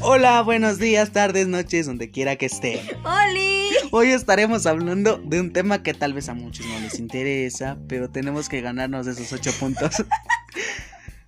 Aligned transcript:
Hola, 0.00 0.42
buenos 0.42 0.78
días, 0.78 1.12
tardes, 1.12 1.46
noches, 1.46 1.86
donde 1.86 2.10
quiera 2.10 2.36
que 2.36 2.46
esté. 2.46 2.82
¡Holi! 3.04 3.68
Hoy 3.92 4.08
estaremos 4.08 4.66
hablando 4.66 5.18
de 5.18 5.40
un 5.40 5.52
tema 5.52 5.82
que 5.82 5.94
tal 5.94 6.12
vez 6.12 6.28
a 6.28 6.34
muchos 6.34 6.66
no 6.66 6.80
les 6.80 6.98
interesa, 6.98 7.78
pero 7.88 8.10
tenemos 8.10 8.48
que 8.48 8.60
ganarnos 8.60 9.06
esos 9.06 9.32
ocho 9.32 9.52
puntos. 9.58 10.04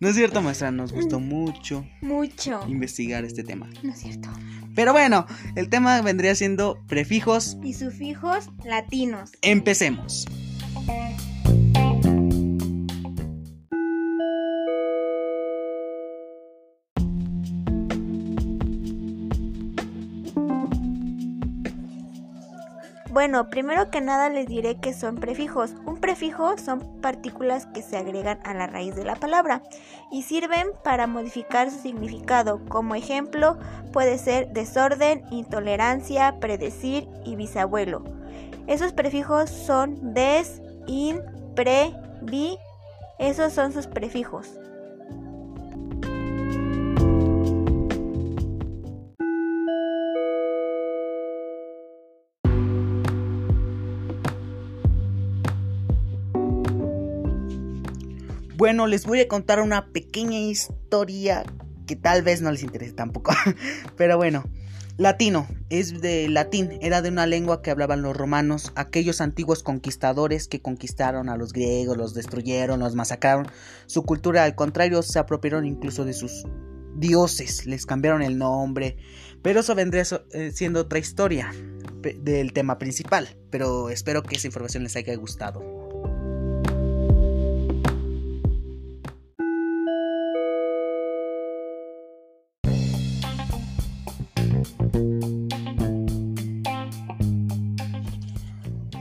¿No 0.00 0.08
es 0.08 0.16
cierto, 0.16 0.42
maestra? 0.42 0.70
Nos 0.70 0.92
gustó 0.92 1.18
mm. 1.18 1.28
mucho. 1.28 1.86
Mucho. 2.00 2.60
Investigar 2.68 3.24
este 3.24 3.42
tema. 3.42 3.68
No 3.82 3.92
es 3.92 3.98
cierto. 3.98 4.28
Pero 4.74 4.92
bueno, 4.92 5.26
el 5.56 5.68
tema 5.70 6.00
vendría 6.02 6.34
siendo 6.36 6.78
prefijos. 6.86 7.56
Y 7.64 7.74
sufijos 7.74 8.48
latinos. 8.64 9.32
Empecemos. 9.42 10.26
Bueno, 23.18 23.50
primero 23.50 23.90
que 23.90 24.00
nada 24.00 24.28
les 24.28 24.46
diré 24.46 24.76
que 24.76 24.94
son 24.94 25.16
prefijos. 25.16 25.74
Un 25.86 25.96
prefijo 25.96 26.56
son 26.56 27.00
partículas 27.00 27.66
que 27.66 27.82
se 27.82 27.96
agregan 27.96 28.38
a 28.44 28.54
la 28.54 28.68
raíz 28.68 28.94
de 28.94 29.04
la 29.04 29.16
palabra 29.16 29.60
y 30.12 30.22
sirven 30.22 30.68
para 30.84 31.08
modificar 31.08 31.68
su 31.72 31.80
significado. 31.80 32.60
Como 32.68 32.94
ejemplo, 32.94 33.58
puede 33.92 34.18
ser 34.18 34.52
desorden, 34.52 35.24
intolerancia, 35.32 36.38
predecir 36.38 37.08
y 37.24 37.34
bisabuelo. 37.34 38.04
Esos 38.68 38.92
prefijos 38.92 39.50
son 39.50 40.14
des, 40.14 40.62
in, 40.86 41.20
pre, 41.56 41.92
bi. 42.22 42.56
Esos 43.18 43.52
son 43.52 43.72
sus 43.72 43.88
prefijos. 43.88 44.60
Bueno, 58.58 58.88
les 58.88 59.06
voy 59.06 59.20
a 59.20 59.28
contar 59.28 59.60
una 59.60 59.92
pequeña 59.92 60.40
historia 60.40 61.44
que 61.86 61.94
tal 61.94 62.22
vez 62.22 62.42
no 62.42 62.50
les 62.50 62.64
interese 62.64 62.92
tampoco. 62.92 63.32
Pero 63.96 64.16
bueno, 64.16 64.42
latino 64.96 65.46
es 65.70 66.00
de 66.00 66.28
latín, 66.28 66.76
era 66.80 67.00
de 67.00 67.08
una 67.08 67.28
lengua 67.28 67.62
que 67.62 67.70
hablaban 67.70 68.02
los 68.02 68.16
romanos, 68.16 68.72
aquellos 68.74 69.20
antiguos 69.20 69.62
conquistadores 69.62 70.48
que 70.48 70.60
conquistaron 70.60 71.28
a 71.28 71.36
los 71.36 71.52
griegos, 71.52 71.96
los 71.96 72.14
destruyeron, 72.14 72.80
los 72.80 72.96
masacraron. 72.96 73.46
Su 73.86 74.02
cultura, 74.02 74.42
al 74.42 74.56
contrario, 74.56 75.04
se 75.04 75.20
apropiaron 75.20 75.64
incluso 75.64 76.04
de 76.04 76.14
sus 76.14 76.44
dioses, 76.96 77.64
les 77.64 77.86
cambiaron 77.86 78.22
el 78.22 78.38
nombre. 78.38 78.96
Pero 79.40 79.60
eso 79.60 79.76
vendría 79.76 80.02
eh, 80.32 80.50
siendo 80.52 80.80
otra 80.80 80.98
historia 80.98 81.54
del 82.02 82.52
tema 82.52 82.76
principal. 82.76 83.28
Pero 83.50 83.88
espero 83.88 84.24
que 84.24 84.34
esa 84.34 84.48
información 84.48 84.82
les 84.82 84.96
haya 84.96 85.14
gustado. 85.14 85.87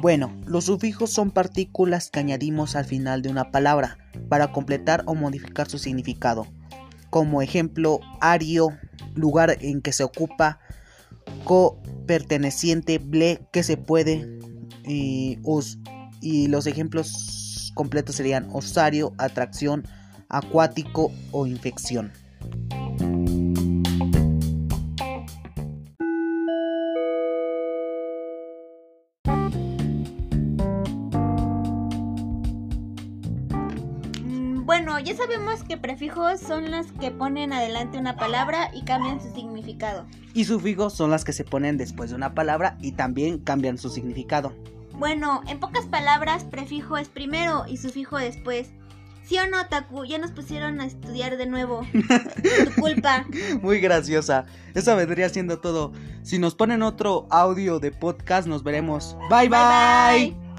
Bueno, 0.00 0.34
los 0.46 0.64
sufijos 0.64 1.10
son 1.10 1.30
partículas 1.30 2.10
que 2.10 2.20
añadimos 2.20 2.74
al 2.74 2.86
final 2.86 3.20
de 3.20 3.28
una 3.28 3.50
palabra 3.50 3.98
para 4.30 4.50
completar 4.50 5.02
o 5.06 5.14
modificar 5.14 5.68
su 5.68 5.78
significado. 5.78 6.46
Como 7.10 7.42
ejemplo, 7.42 8.00
ario, 8.20 8.70
lugar 9.14 9.58
en 9.60 9.82
que 9.82 9.92
se 9.92 10.02
ocupa, 10.02 10.58
co, 11.44 11.82
perteneciente, 12.06 12.98
ble, 12.98 13.46
que 13.52 13.62
se 13.62 13.76
puede, 13.76 14.38
y, 14.86 15.38
y 16.22 16.46
los 16.46 16.66
ejemplos 16.66 17.72
completos 17.74 18.16
serían 18.16 18.48
osario, 18.52 19.12
atracción, 19.18 19.86
acuático 20.28 21.12
o 21.30 21.46
infección. 21.46 22.12
Bueno, 34.62 34.98
ya 35.00 35.16
sabemos 35.16 35.62
que 35.64 35.76
prefijos 35.76 36.40
son 36.40 36.70
las 36.70 36.92
que 36.92 37.10
ponen 37.10 37.52
adelante 37.52 37.98
una 37.98 38.16
palabra 38.16 38.70
y 38.74 38.84
cambian 38.84 39.20
su 39.20 39.32
significado. 39.32 40.06
Y 40.34 40.44
sufijos 40.44 40.94
son 40.94 41.10
las 41.10 41.24
que 41.24 41.32
se 41.32 41.44
ponen 41.44 41.76
después 41.76 42.10
de 42.10 42.16
una 42.16 42.34
palabra 42.34 42.76
y 42.80 42.92
también 42.92 43.38
cambian 43.38 43.78
su 43.78 43.88
significado. 43.88 44.52
Bueno, 44.92 45.40
en 45.48 45.58
pocas 45.60 45.86
palabras, 45.86 46.44
prefijo 46.44 46.98
es 46.98 47.08
primero 47.08 47.64
y 47.66 47.78
sufijo 47.78 48.18
después. 48.18 48.68
¿Sí 49.24 49.38
o 49.38 49.48
no, 49.48 49.66
Taku? 49.66 50.04
Ya 50.04 50.18
nos 50.18 50.32
pusieron 50.32 50.80
a 50.80 50.86
estudiar 50.86 51.36
de 51.36 51.46
nuevo. 51.46 51.86
tu 52.74 52.80
culpa. 52.80 53.24
Muy 53.62 53.80
graciosa. 53.80 54.44
Eso 54.74 54.94
vendría 54.96 55.28
siendo 55.28 55.60
todo. 55.60 55.92
Si 56.22 56.38
nos 56.38 56.54
ponen 56.54 56.82
otro 56.82 57.26
audio 57.30 57.78
de 57.78 57.92
podcast, 57.92 58.46
nos 58.46 58.62
veremos. 58.62 59.16
bye. 59.30 59.48
bye. 59.48 60.28
bye. 60.28 60.49